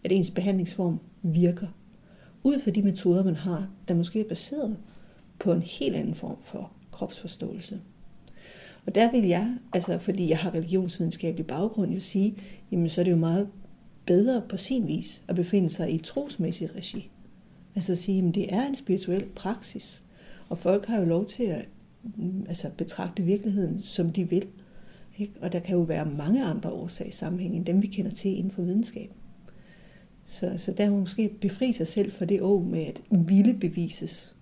[0.05, 1.67] at ens behandlingsform virker.
[2.43, 4.77] Ud fra de metoder, man har, der måske er baseret
[5.39, 7.81] på en helt anden form for kropsforståelse.
[8.87, 12.35] Og der vil jeg, altså fordi jeg har religionsvidenskabelig baggrund, jo sige,
[12.73, 13.49] jamen så er det jo meget
[14.07, 17.11] bedre på sin vis at befinde sig i et trosmæssigt regi.
[17.75, 20.03] Altså at sige, at det er en spirituel praksis,
[20.49, 21.65] og folk har jo lov til at
[22.17, 24.47] mm, altså, betragte virkeligheden, som de vil.
[25.19, 25.33] Ikke?
[25.41, 28.51] Og der kan jo være mange andre årsager sammenhæng, end dem vi kender til inden
[28.51, 29.11] for videnskab.
[30.25, 34.37] Så, så der må måske befri sig selv for det år med at ville bevises.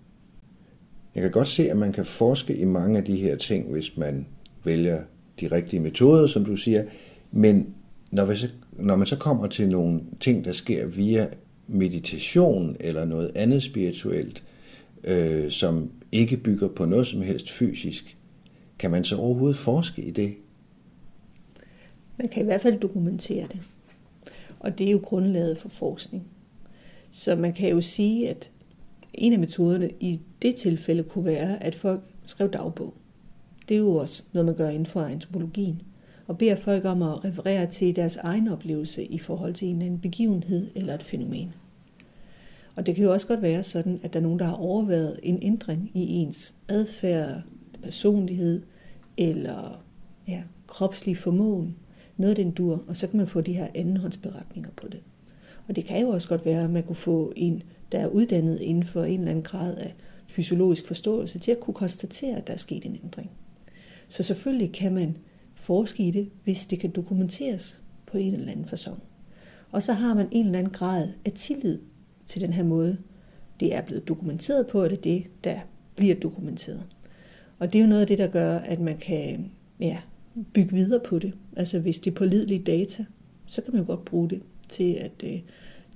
[1.19, 3.97] Jeg kan godt se, at man kan forske i mange af de her ting, hvis
[3.97, 4.25] man
[4.63, 5.01] vælger
[5.39, 6.83] de rigtige metoder, som du siger.
[7.31, 7.73] Men
[8.11, 11.27] når, vi så, når man så kommer til nogle ting, der sker via
[11.67, 14.43] meditation eller noget andet spirituelt,
[15.03, 18.17] øh, som ikke bygger på noget som helst fysisk,
[18.79, 20.35] kan man så overhovedet forske i det?
[22.17, 23.59] Man kan i hvert fald dokumentere det.
[24.59, 26.23] Og det er jo grundlaget for forskning.
[27.11, 28.49] Så man kan jo sige, at
[29.19, 32.93] en af metoderne i det tilfælde kunne være, at folk skrev dagbog.
[33.69, 35.81] det er jo også noget, man gør inden for antropologien,
[36.27, 39.85] og beder folk om at referere til deres egen oplevelse i forhold til en eller
[39.85, 41.53] anden begivenhed eller et fænomen.
[42.75, 45.19] Og det kan jo også godt være sådan, at der er nogen, der har overvejet
[45.23, 47.41] en ændring i ens adfærd,
[47.83, 48.61] personlighed
[49.17, 49.81] eller
[50.27, 51.75] ja, kropslig formåen.
[52.17, 54.99] Noget den dur, og så kan man få de her andenhåndsberetninger på det.
[55.67, 58.59] Og det kan jo også godt være, at man kunne få en, der er uddannet
[58.59, 59.95] inden for en eller anden grad af
[60.27, 63.31] fysiologisk forståelse, til at kunne konstatere, at der er sket en ændring.
[64.09, 65.17] Så selvfølgelig kan man
[65.55, 68.99] forske i det, hvis det kan dokumenteres på en eller anden façon.
[69.71, 71.79] Og så har man en eller anden grad af tillid
[72.25, 72.97] til den her måde,
[73.59, 75.59] det er blevet dokumenteret på, og det er det, der
[75.95, 76.83] bliver dokumenteret.
[77.59, 79.97] Og det er jo noget af det, der gør, at man kan ja,
[80.53, 81.33] bygge videre på det.
[81.55, 83.05] Altså hvis det er pålidelige data,
[83.45, 85.39] så kan man jo godt bruge det til at øh,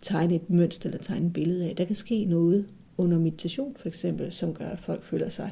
[0.04, 1.76] tegne et mønster eller tegne et billede af.
[1.76, 2.66] Der kan ske noget
[2.98, 5.52] under meditation for eksempel, som gør, at folk føler sig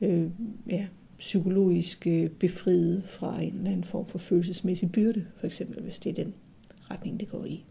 [0.00, 0.26] øh,
[0.70, 0.86] ja,
[1.18, 6.10] psykologisk øh, befriet fra en eller anden form for følelsesmæssig byrde, for eksempel hvis det
[6.10, 6.34] er den
[6.90, 7.64] retning, det går i.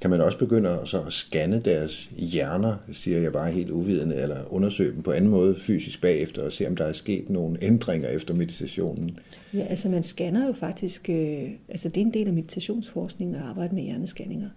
[0.00, 4.16] Kan man også begynde at, så at scanne deres hjerner, siger jeg bare helt uvidende,
[4.16, 7.58] eller undersøge dem på anden måde fysisk bagefter, og se om der er sket nogle
[7.62, 9.18] ændringer efter meditationen?
[9.54, 13.42] Ja, altså man scanner jo faktisk, øh, altså det er en del af meditationsforskning at
[13.42, 14.48] arbejde med hjernescanninger.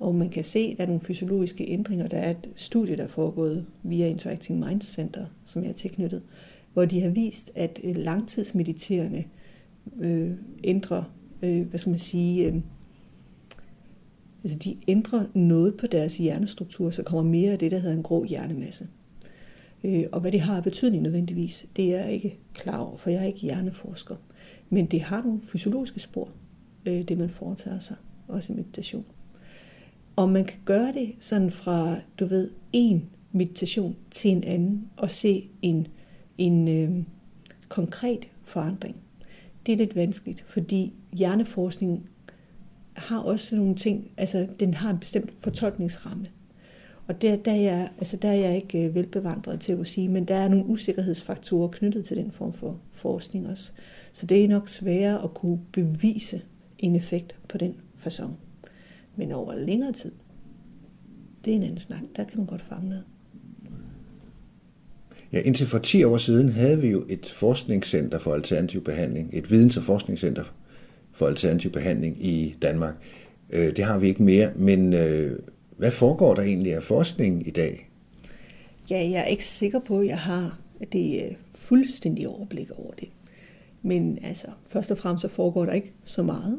[0.00, 2.08] Og man kan se, at der er nogle fysiologiske ændringer.
[2.08, 6.22] Der er et studie, der er foregået via Interacting Minds Center, som jeg er tilknyttet,
[6.72, 9.24] hvor de har vist, at øh, langtidsmediterende
[10.00, 10.30] øh,
[10.64, 11.02] ændrer,
[11.42, 12.54] øh, hvad skal man sige, øh,
[14.44, 18.02] altså de ændrer noget på deres hjernestruktur, så kommer mere af det, der hedder en
[18.02, 18.88] grå hjernemasse.
[19.84, 23.10] Øh, og hvad det har af betydning nødvendigvis, det er jeg ikke klar over, for
[23.10, 24.16] jeg er ikke hjerneforsker.
[24.70, 26.28] Men det har nogle fysiologiske spor,
[26.86, 27.96] øh, det man foretager sig,
[28.28, 29.04] også i meditation.
[30.16, 35.10] Og man kan gøre det sådan fra, du ved, en meditation til en anden, og
[35.10, 35.86] se en,
[36.38, 36.90] en øh,
[37.68, 38.96] konkret forandring.
[39.66, 42.08] Det er lidt vanskeligt, fordi hjerneforskning
[42.92, 46.26] har også nogle ting, altså den har en bestemt fortolkningsramme.
[47.06, 50.08] Og der, der, er, jeg, altså der er jeg ikke øh, velbevandret til at sige,
[50.08, 53.72] men der er nogle usikkerhedsfaktorer knyttet til den form for forskning også.
[54.12, 56.42] Så det er nok sværere at kunne bevise
[56.78, 57.74] en effekt på den
[58.06, 58.30] façon.
[59.16, 60.12] Men over længere tid,
[61.44, 62.02] det er en anden snak.
[62.16, 63.04] Der kan man godt fange noget.
[65.32, 69.50] Ja, indtil for 10 år siden havde vi jo et forskningscenter for alternativ behandling, et
[69.50, 70.44] videns- og forskningscenter
[71.12, 72.94] for alternativ behandling i Danmark.
[73.50, 75.38] Øh, det har vi ikke mere, men øh,
[75.76, 77.90] hvad foregår der egentlig af forskning i dag?
[78.90, 80.58] Ja, jeg er ikke sikker på, at jeg har
[80.92, 83.08] det øh, fuldstændige overblik over det.
[83.82, 86.58] Men altså, først og fremmest så foregår der ikke så meget.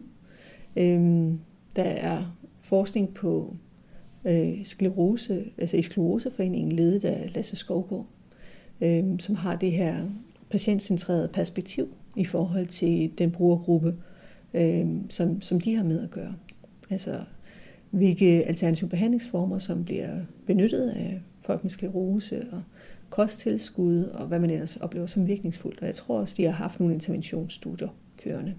[0.77, 1.39] Øhm,
[1.75, 3.55] der er forskning på
[4.25, 8.05] øh, sklerose, altså i skleroseforeningen, ledet af Lasse Skovgaard,
[8.81, 10.05] øh, som har det her
[10.49, 13.95] patientcentrerede perspektiv i forhold til den brugergruppe,
[14.53, 16.35] øh, som, som de har med at gøre.
[16.89, 17.19] Altså
[17.89, 22.61] hvilke alternative behandlingsformer, som bliver benyttet af folk med sklerose og
[23.09, 25.79] kosttilskud og hvad man ellers oplever som virkningsfuldt.
[25.79, 28.53] Og jeg tror også, de har haft nogle interventionsstudier kørende.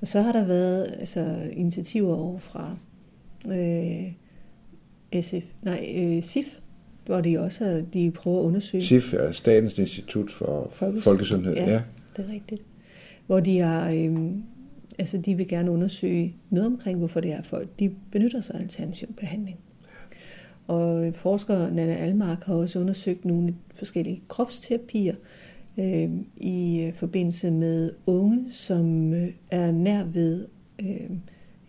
[0.00, 2.76] Og så har der været altså, initiativer over fra
[3.48, 6.58] øh, SF, nej, øh, SIF,
[7.06, 8.84] hvor de også de prøver at undersøge.
[8.84, 11.02] SIF er Statens Institut for Folkesundhed.
[11.02, 11.54] Folkesundhed.
[11.54, 11.82] Ja, ja,
[12.16, 12.62] det er rigtigt.
[13.26, 14.32] Hvor de har øh,
[15.00, 18.60] altså de vil gerne undersøge noget omkring, hvorfor det er, folk de benytter sig af
[18.60, 19.58] alternativ behandling.
[20.66, 25.14] Og forsker Nana Almark har også undersøgt nogle forskellige kropsterapier
[25.78, 30.46] øh, i forbindelse med unge, som øh, er nær ved,
[30.80, 31.10] øh,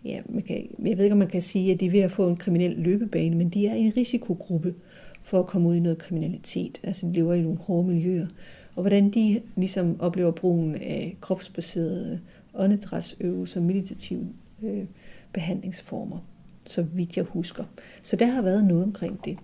[0.04, 2.12] ja, man kan, jeg ved ikke om man kan sige, at de er ved at
[2.12, 4.74] få en kriminel løbebane, men de er i en risikogruppe
[5.22, 6.80] for at komme ud i noget kriminalitet.
[6.82, 8.26] Altså de lever i nogle hårde miljøer.
[8.74, 12.20] Og hvordan de ligesom oplever brugen af kropsbaserede
[12.54, 14.26] åndedrætsøvelser, meditative
[14.62, 14.84] øh,
[15.32, 16.18] behandlingsformer,
[16.66, 17.64] så vidt jeg husker.
[18.02, 19.38] Så der har været noget omkring det.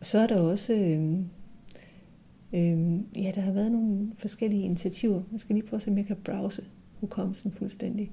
[0.00, 1.12] Og så er der også, øh,
[2.52, 5.22] øh, ja, der har været nogle forskellige initiativer.
[5.32, 6.64] Jeg skal lige prøve at se, om jeg kan browse
[7.00, 8.10] hukommelsen fuldstændig.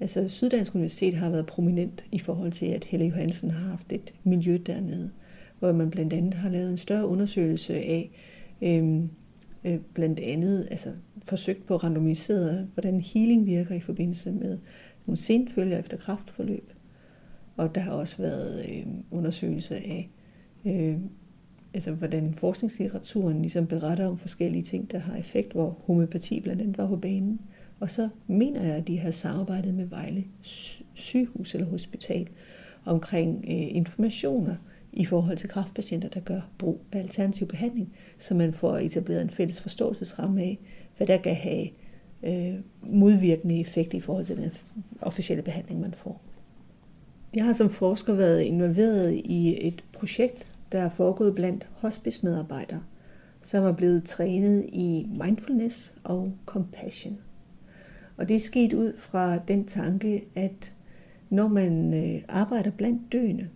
[0.00, 4.14] Altså Syddansk Universitet har været prominent i forhold til, at Helle Johansen har haft et
[4.24, 5.10] miljø dernede,
[5.58, 8.10] hvor man blandt andet har lavet en større undersøgelse af,
[8.62, 9.10] øhm,
[9.64, 10.92] øh, blandt andet altså,
[11.28, 14.58] forsøgt på randomiseret, hvordan healing virker i forbindelse med
[15.06, 16.72] nogle senfølger efter kraftforløb.
[17.56, 20.10] Og der har også været øh, undersøgelser af,
[20.64, 20.96] øh,
[21.74, 26.78] altså, hvordan forskningslitteraturen ligesom beretter om forskellige ting, der har effekt, hvor homøopati blandt andet
[26.78, 27.40] var på banen.
[27.80, 30.24] Og så mener jeg, at de har samarbejdet med Vejle
[30.94, 32.28] sygehus eller hospital
[32.84, 34.56] omkring øh, informationer
[34.92, 39.30] i forhold til kraftpatienter, der gør brug af alternativ behandling, så man får etableret en
[39.30, 40.58] fælles forståelsesramme af,
[40.96, 41.68] hvad der kan have
[42.22, 44.50] øh, modvirkende effekt i forhold til den
[45.00, 46.22] officielle behandling, man får.
[47.34, 52.82] Jeg har som forsker været involveret i et projekt, der er foregået blandt hospice-medarbejdere,
[53.42, 57.18] som er blevet trænet i mindfulness og compassion.
[58.16, 60.72] Og det er sket ud fra den tanke, at
[61.30, 63.48] når man øh, arbejder blandt døende,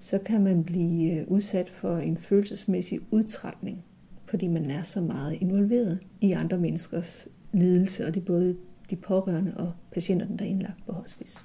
[0.00, 3.84] så kan man blive øh, udsat for en følelsesmæssig udtrætning,
[4.26, 8.56] fordi man er så meget involveret i andre menneskers lidelse, og det er både
[8.90, 11.38] de pårørende og patienterne, der er indlagt på hospice.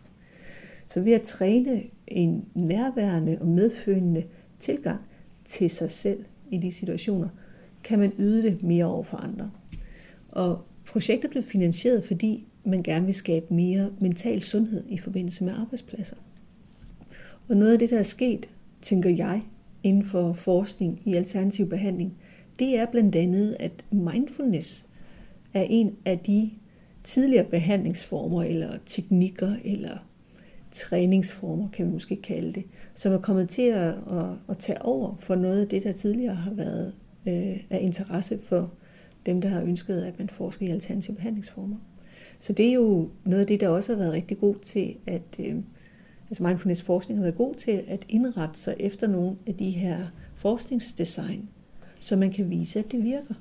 [0.85, 4.23] Så ved at træne en nærværende og medfølende
[4.59, 5.01] tilgang
[5.45, 7.29] til sig selv i de situationer,
[7.83, 9.51] kan man yde det mere over for andre.
[10.29, 15.53] Og projektet blev finansieret, fordi man gerne vil skabe mere mental sundhed i forbindelse med
[15.53, 16.15] arbejdspladser.
[17.49, 18.49] Og noget af det, der er sket,
[18.81, 19.41] tænker jeg,
[19.83, 22.13] inden for forskning i alternativ behandling,
[22.59, 24.87] det er blandt andet, at mindfulness
[25.53, 26.51] er en af de
[27.03, 29.97] tidligere behandlingsformer, eller teknikker, eller
[30.71, 35.15] træningsformer, kan vi måske kalde det, som er kommet til at, at, at tage over
[35.19, 36.93] for noget af det, der tidligere har været
[37.27, 38.71] øh, af interesse for
[39.25, 41.77] dem, der har ønsket, at man forsker i alternative behandlingsformer.
[42.37, 45.39] Så det er jo noget af det, der også har været rigtig god til at,
[45.39, 45.55] øh,
[46.29, 50.07] altså mindfulness forskning har været god til at indrette sig efter nogle af de her
[50.35, 51.49] forskningsdesign,
[51.99, 53.33] så man kan vise, at det virker.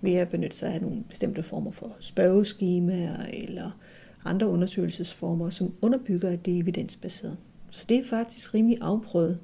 [0.00, 3.70] Ved at benytte sig af nogle bestemte former for spørgeskemaer eller
[4.24, 7.36] andre undersøgelsesformer, som underbygger, at det er evidensbaseret.
[7.70, 9.38] Så det er faktisk rimelig afprøvet,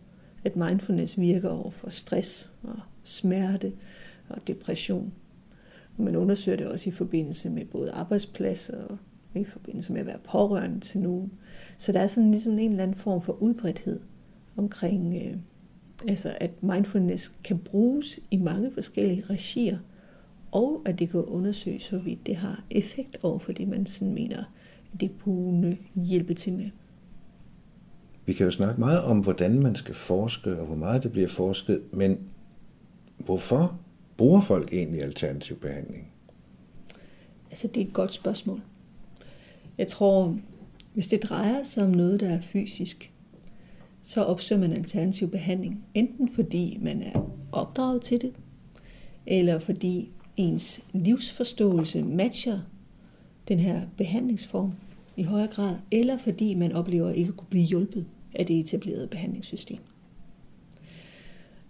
[0.44, 3.72] at mindfulness virker over for stress og smerte
[4.28, 5.12] og depression.
[6.00, 8.98] Man undersøger det også i forbindelse med både arbejdspladser og
[9.40, 11.32] i forbindelse med at være pårørende til nogen.
[11.78, 14.00] Så der er sådan ligesom en eller anden form for udbredthed
[14.56, 15.36] omkring, øh,
[16.08, 19.78] altså at mindfulness kan bruges i mange forskellige regier,
[20.52, 24.44] og at det kan undersøges, hvorvidt det har effekt over for det, man sådan mener,
[25.00, 26.70] det kunne hjælpe til med.
[28.26, 31.28] Vi kan jo snakke meget om, hvordan man skal forske, og hvor meget det bliver
[31.28, 32.18] forsket, men
[33.18, 33.80] hvorfor
[34.20, 36.12] bruger folk egentlig alternativ behandling?
[37.50, 38.62] Altså, det er et godt spørgsmål.
[39.78, 40.38] Jeg tror,
[40.94, 43.12] hvis det drejer sig om noget, der er fysisk,
[44.02, 45.84] så opsøger man alternativ behandling.
[45.94, 48.32] Enten fordi man er opdraget til det,
[49.26, 52.60] eller fordi ens livsforståelse matcher
[53.48, 54.72] den her behandlingsform
[55.16, 59.06] i højere grad, eller fordi man oplever ikke at kunne blive hjulpet af det etablerede
[59.06, 59.80] behandlingssystem.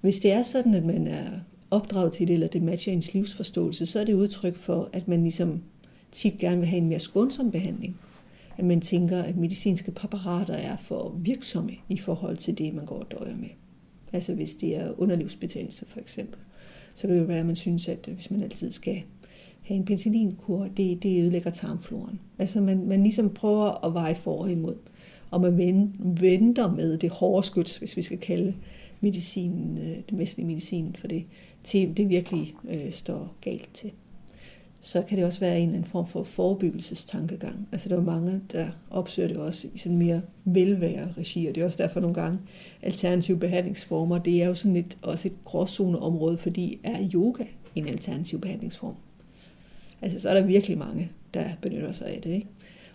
[0.01, 1.31] Hvis det er sådan, at man er
[1.71, 5.23] opdraget til det, eller det matcher ens livsforståelse, så er det udtryk for, at man
[5.23, 5.63] ligesom
[6.13, 7.97] tit gerne vil have en mere skånsom behandling.
[8.59, 12.99] At man tænker, at medicinske præparater er for virksomme i forhold til det, man går
[12.99, 13.49] og døjer med.
[14.13, 16.39] Altså hvis det er underlivsbetændelse for eksempel,
[16.95, 19.03] så kan det jo være, at man synes, at øh, hvis man altid skal
[19.63, 22.21] have en penicillinkur, det, det ødelægger tarmfloren.
[22.39, 24.77] Altså man, man ligesom prøver at veje for og imod.
[25.31, 25.59] Og man
[26.21, 28.55] venter med det hårde skyts, hvis vi skal kalde
[29.01, 31.25] medicinen, øh, den vestlige medicin for det,
[31.65, 33.91] til det virkelig øh, står galt til.
[34.81, 37.69] Så kan det også være en eller anden form for forebyggelsestankegang.
[37.73, 41.61] Altså der er mange, der opsøger det også i sådan mere velvære regi, og det
[41.61, 42.39] er også derfor nogle gange
[42.83, 47.45] alternative behandlingsformer, det er jo sådan et, også et gråzoneområde, fordi er yoga
[47.75, 48.95] en alternativ behandlingsform?
[50.03, 52.31] Altså så er der virkelig mange, der benytter sig af det.
[52.31, 52.49] Ikke?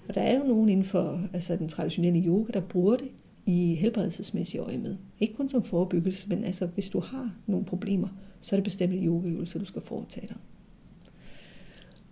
[0.07, 3.07] Og der er jo nogen inden for altså, den traditionelle yoga, der bruger det
[3.45, 4.95] i helbredelsesmæssige øje med.
[5.19, 8.07] Ikke kun som forebyggelse, men altså hvis du har nogle problemer,
[8.45, 10.35] så er det bestemte yogaøvelser, du skal foretage dig.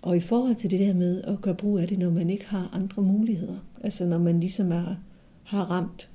[0.01, 2.45] Og i forhold til det der med at gøre brug af det, når man ikke
[2.45, 4.95] har andre muligheder, altså når man ligesom er,
[5.43, 6.09] har ramt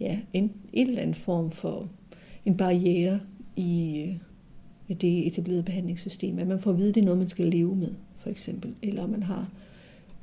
[0.00, 1.88] ja, en, en eller anden form for
[2.44, 3.20] en barriere
[3.56, 4.02] i
[4.88, 7.46] øh, det etablerede behandlingssystem, at man får at vide, at det er noget, man skal
[7.46, 9.50] leve med, for eksempel, eller man har,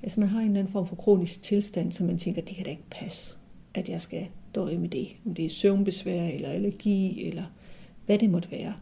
[0.04, 2.66] altså man har en eller anden form for kronisk tilstand, som man tænker, det kan
[2.66, 3.38] da ikke passe,
[3.74, 7.43] at jeg skal døje med det, om det er søvnbesvær, eller allergi, eller
[8.06, 8.74] hvad det måtte være.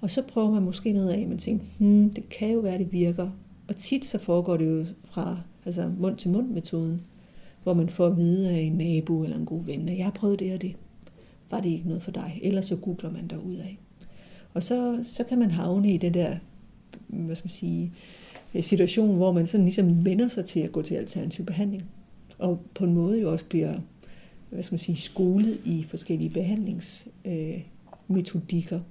[0.00, 2.92] Og så prøver man måske noget af, man tænker, hmm, det kan jo være, det
[2.92, 3.30] virker.
[3.68, 7.00] Og tit så foregår det jo fra altså mund til mund metoden,
[7.62, 10.10] hvor man får at vide af en nabo eller en god ven, at jeg har
[10.10, 10.76] prøvet det og det.
[11.50, 12.40] Var det ikke noget for dig?
[12.42, 13.78] Ellers så googler man der ud af.
[14.54, 16.36] Og så, så kan man havne i den der,
[17.06, 17.92] hvad skal man sige,
[18.54, 21.84] øh, situation, hvor man sådan ligesom vender sig til at gå til alternativ behandling.
[22.38, 23.74] Og på en måde jo også bliver,
[24.50, 28.76] hvad skal man sige, skolet i forskellige behandlingsmetodikker.
[28.76, 28.82] Øh,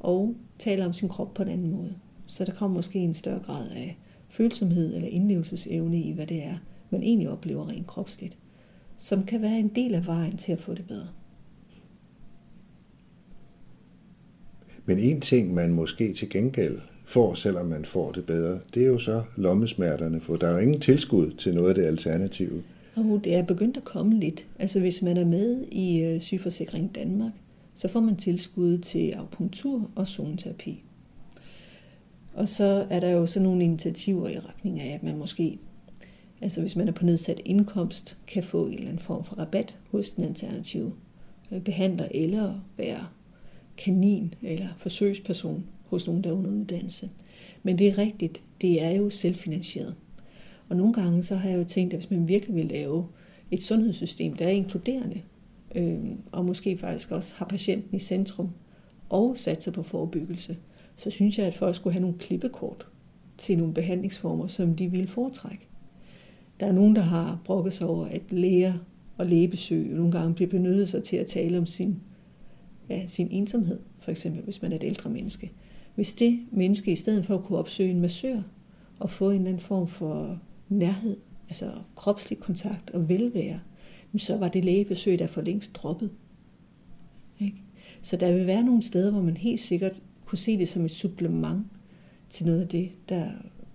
[0.00, 1.94] og taler om sin krop på en anden måde.
[2.26, 3.98] Så der kommer måske en større grad af
[4.28, 6.54] følsomhed eller indlevelsesevne i, hvad det er,
[6.90, 8.38] man egentlig oplever rent kropsligt,
[8.96, 11.08] som kan være en del af vejen til at få det bedre.
[14.84, 18.86] Men en ting, man måske til gengæld får, selvom man får det bedre, det er
[18.86, 22.62] jo så lommesmerterne, for der er jo ingen tilskud til noget af det alternative.
[22.96, 24.46] Og det er begyndt at komme lidt.
[24.58, 27.32] Altså hvis man er med i øh, Sygeforsikring Danmark,
[27.80, 30.82] så får man tilskud til akupunktur og zoneterapi.
[32.34, 35.58] Og så er der jo så nogle initiativer i retning af, at man måske,
[36.40, 39.78] altså hvis man er på nedsat indkomst, kan få en eller anden form for rabat
[39.90, 40.92] hos den alternative
[41.52, 43.06] øh, behandler, eller være
[43.76, 47.10] kanin eller forsøgsperson hos nogen, der er under uddannelse.
[47.62, 49.94] Men det er rigtigt, det er jo selvfinansieret.
[50.68, 53.06] Og nogle gange så har jeg jo tænkt, at hvis man virkelig vil lave
[53.50, 55.20] et sundhedssystem, der er inkluderende,
[55.74, 55.98] øh,
[56.32, 58.50] og måske faktisk også har patienten i centrum,
[59.10, 60.56] og satser på forebyggelse,
[60.96, 62.86] så synes jeg, at folk skulle have nogle klippekort
[63.38, 65.68] til nogle behandlingsformer, som de vil foretrække.
[66.60, 68.74] Der er nogen, der har brokket sig over, at læger
[69.18, 72.00] og lægebesøg nogle gange bliver benyttet sig til at tale om sin,
[72.88, 75.52] ja, sin ensomhed, for eksempel hvis man er et ældre menneske.
[75.94, 78.42] Hvis det menneske i stedet for at kunne opsøge en massør
[78.98, 81.16] og få en eller anden form for nærhed,
[81.48, 83.60] altså kropslig kontakt og velvære,
[84.18, 86.10] så var det lægebesøg der for længst droppet.
[87.40, 87.56] Ikke?
[88.02, 90.90] Så der vil være nogle steder, hvor man helt sikkert kunne se det som et
[90.90, 91.66] supplement
[92.30, 93.30] til noget af det, der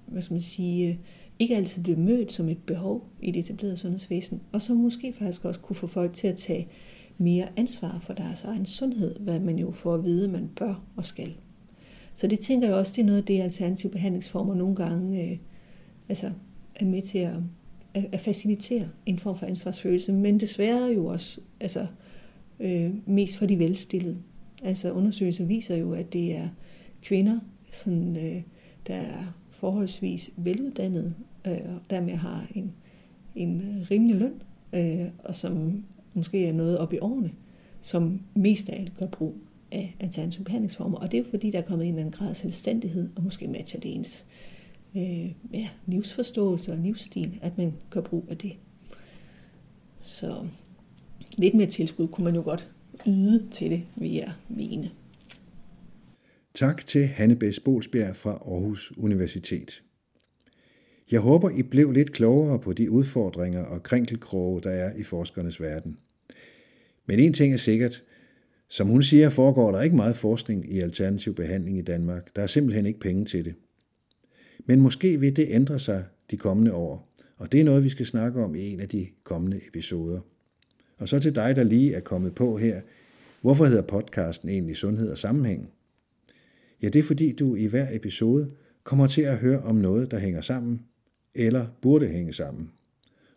[0.05, 0.95] hvad skal man sige, øh,
[1.39, 5.45] ikke altid bliver mødt som et behov i det etablerede sundhedsvæsen, og som måske faktisk
[5.45, 6.67] også kunne få folk til at tage
[7.17, 11.05] mere ansvar for deres egen sundhed, hvad man jo får at vide, man bør og
[11.05, 11.35] skal.
[12.13, 15.37] Så det tænker jeg også, det er noget af det, alternative behandlingsformer nogle gange øh,
[16.09, 16.31] altså,
[16.75, 17.33] er med til at,
[17.95, 21.87] at, at facilitere en form for ansvarsfølelse, men desværre jo også altså,
[22.59, 24.17] øh, mest for de velstillede.
[24.63, 26.49] Altså undersøgelser viser jo, at det er
[27.01, 27.39] kvinder,
[27.71, 28.41] sådan, øh,
[28.87, 31.13] der er forholdsvis veluddannede,
[31.47, 32.73] øh, og dermed har en,
[33.35, 34.41] en rimelig løn,
[34.73, 35.83] øh, og som
[36.13, 37.31] måske er noget op i årene,
[37.81, 39.35] som mest af alt gør brug
[39.71, 40.97] af alternative behandlingsformer.
[40.97, 43.47] Og det er fordi, der er kommet en eller anden grad af selvstændighed, og måske
[43.47, 44.25] matcher det ens
[44.97, 48.57] øh, ja, livsforståelse og livsstil, at man gør brug af det.
[50.01, 50.47] Så
[51.37, 52.71] lidt mere tilskud kunne man jo godt
[53.07, 54.91] yde til det, vil jeg mene.
[56.53, 59.83] Tak til Hanne Bæs Bolsbjerg fra Aarhus Universitet.
[61.11, 65.61] Jeg håber, I blev lidt klogere på de udfordringer og krinkelkroge, der er i forskernes
[65.61, 65.97] verden.
[67.05, 68.03] Men en ting er sikkert.
[68.69, 72.35] Som hun siger, foregår der ikke meget forskning i alternativ behandling i Danmark.
[72.35, 73.55] Der er simpelthen ikke penge til det.
[74.65, 78.05] Men måske vil det ændre sig de kommende år, og det er noget, vi skal
[78.05, 80.19] snakke om i en af de kommende episoder.
[80.97, 82.81] Og så til dig, der lige er kommet på her.
[83.41, 85.69] Hvorfor hedder podcasten egentlig Sundhed og Sammenhæng?
[86.81, 88.51] Ja, det er fordi du i hver episode
[88.83, 90.81] kommer til at høre om noget, der hænger sammen,
[91.35, 92.71] eller burde hænge sammen.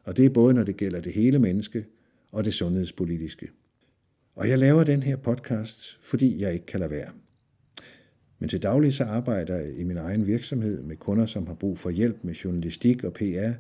[0.05, 1.85] Og det er både, når det gælder det hele menneske
[2.33, 3.49] og det sundhedspolitiske.
[4.35, 7.11] Og jeg laver den her podcast, fordi jeg ikke kan lade være.
[8.39, 11.79] Men til daglig så arbejder jeg i min egen virksomhed med kunder, som har brug
[11.79, 13.53] for hjælp med journalistik og PR,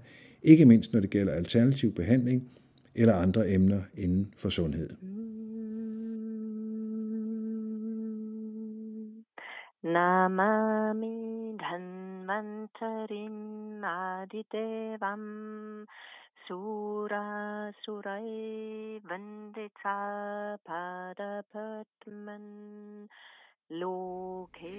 [0.43, 2.51] ikke mindst når det gælder alternativ behandling
[2.95, 4.91] eller andre emner inden for sundhed.
[9.83, 15.25] Namami Dhanvantarim Adidevam
[16.47, 19.99] Sura Surai Vandita
[20.67, 22.47] Padapatman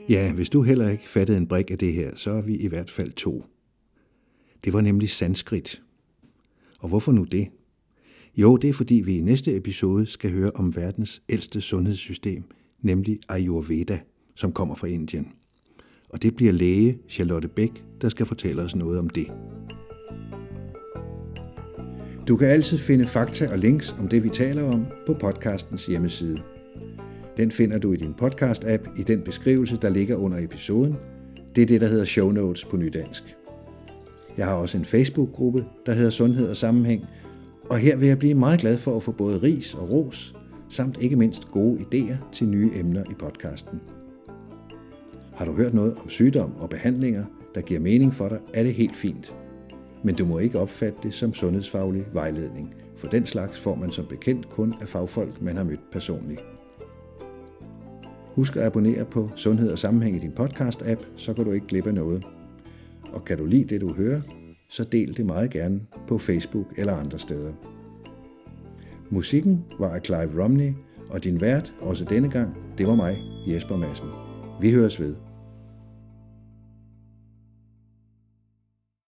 [0.10, 2.68] Ja, hvis du heller ikke fattede en brik af det her, så er vi i
[2.68, 3.46] hvert fald to.
[4.64, 5.82] Det var nemlig sanskrit.
[6.80, 7.48] Og hvorfor nu det?
[8.38, 12.44] Jo, det er fordi vi i næste episode skal høre om verdens ældste sundhedssystem,
[12.82, 14.00] nemlig Ayurveda,
[14.36, 15.28] som kommer fra Indien.
[16.10, 19.28] Og det bliver læge Charlotte Bæk, der skal fortælle os noget om det.
[22.28, 26.44] Du kan altid finde fakta og links om det, vi taler om, på podcastens hjemmeside.
[27.40, 30.96] Den finder du i din podcast-app i den beskrivelse, der ligger under episoden.
[31.56, 33.36] Det er det, der hedder show notes på nydansk.
[34.38, 37.06] Jeg har også en Facebook-gruppe, der hedder Sundhed og Sammenhæng,
[37.70, 40.36] og her vil jeg blive meget glad for at få både ris og ros,
[40.70, 43.82] samt ikke mindst gode idéer til nye emner i podcasten.
[45.34, 47.26] Har du hørt noget om sygdom og behandlinger,
[47.56, 49.34] der giver mening for dig, er det helt fint.
[50.04, 54.06] Men du må ikke opfatte det som sundhedsfaglig vejledning, for den slags får man som
[54.06, 56.42] bekendt kun af fagfolk, man har mødt personligt.
[58.40, 61.88] Husk at abonnere på Sundhed og Sammenhæng i din podcast-app, så går du ikke glip
[61.88, 62.28] af noget.
[63.14, 64.22] Og kan du lide det, du hører,
[64.70, 67.54] så del det meget gerne på Facebook eller andre steder.
[69.10, 70.74] Musikken var af Clive Romney,
[71.10, 73.18] og din vært, også denne gang, det var mig,
[73.48, 74.08] Jesper Madsen.
[74.62, 75.16] Vi høres ved.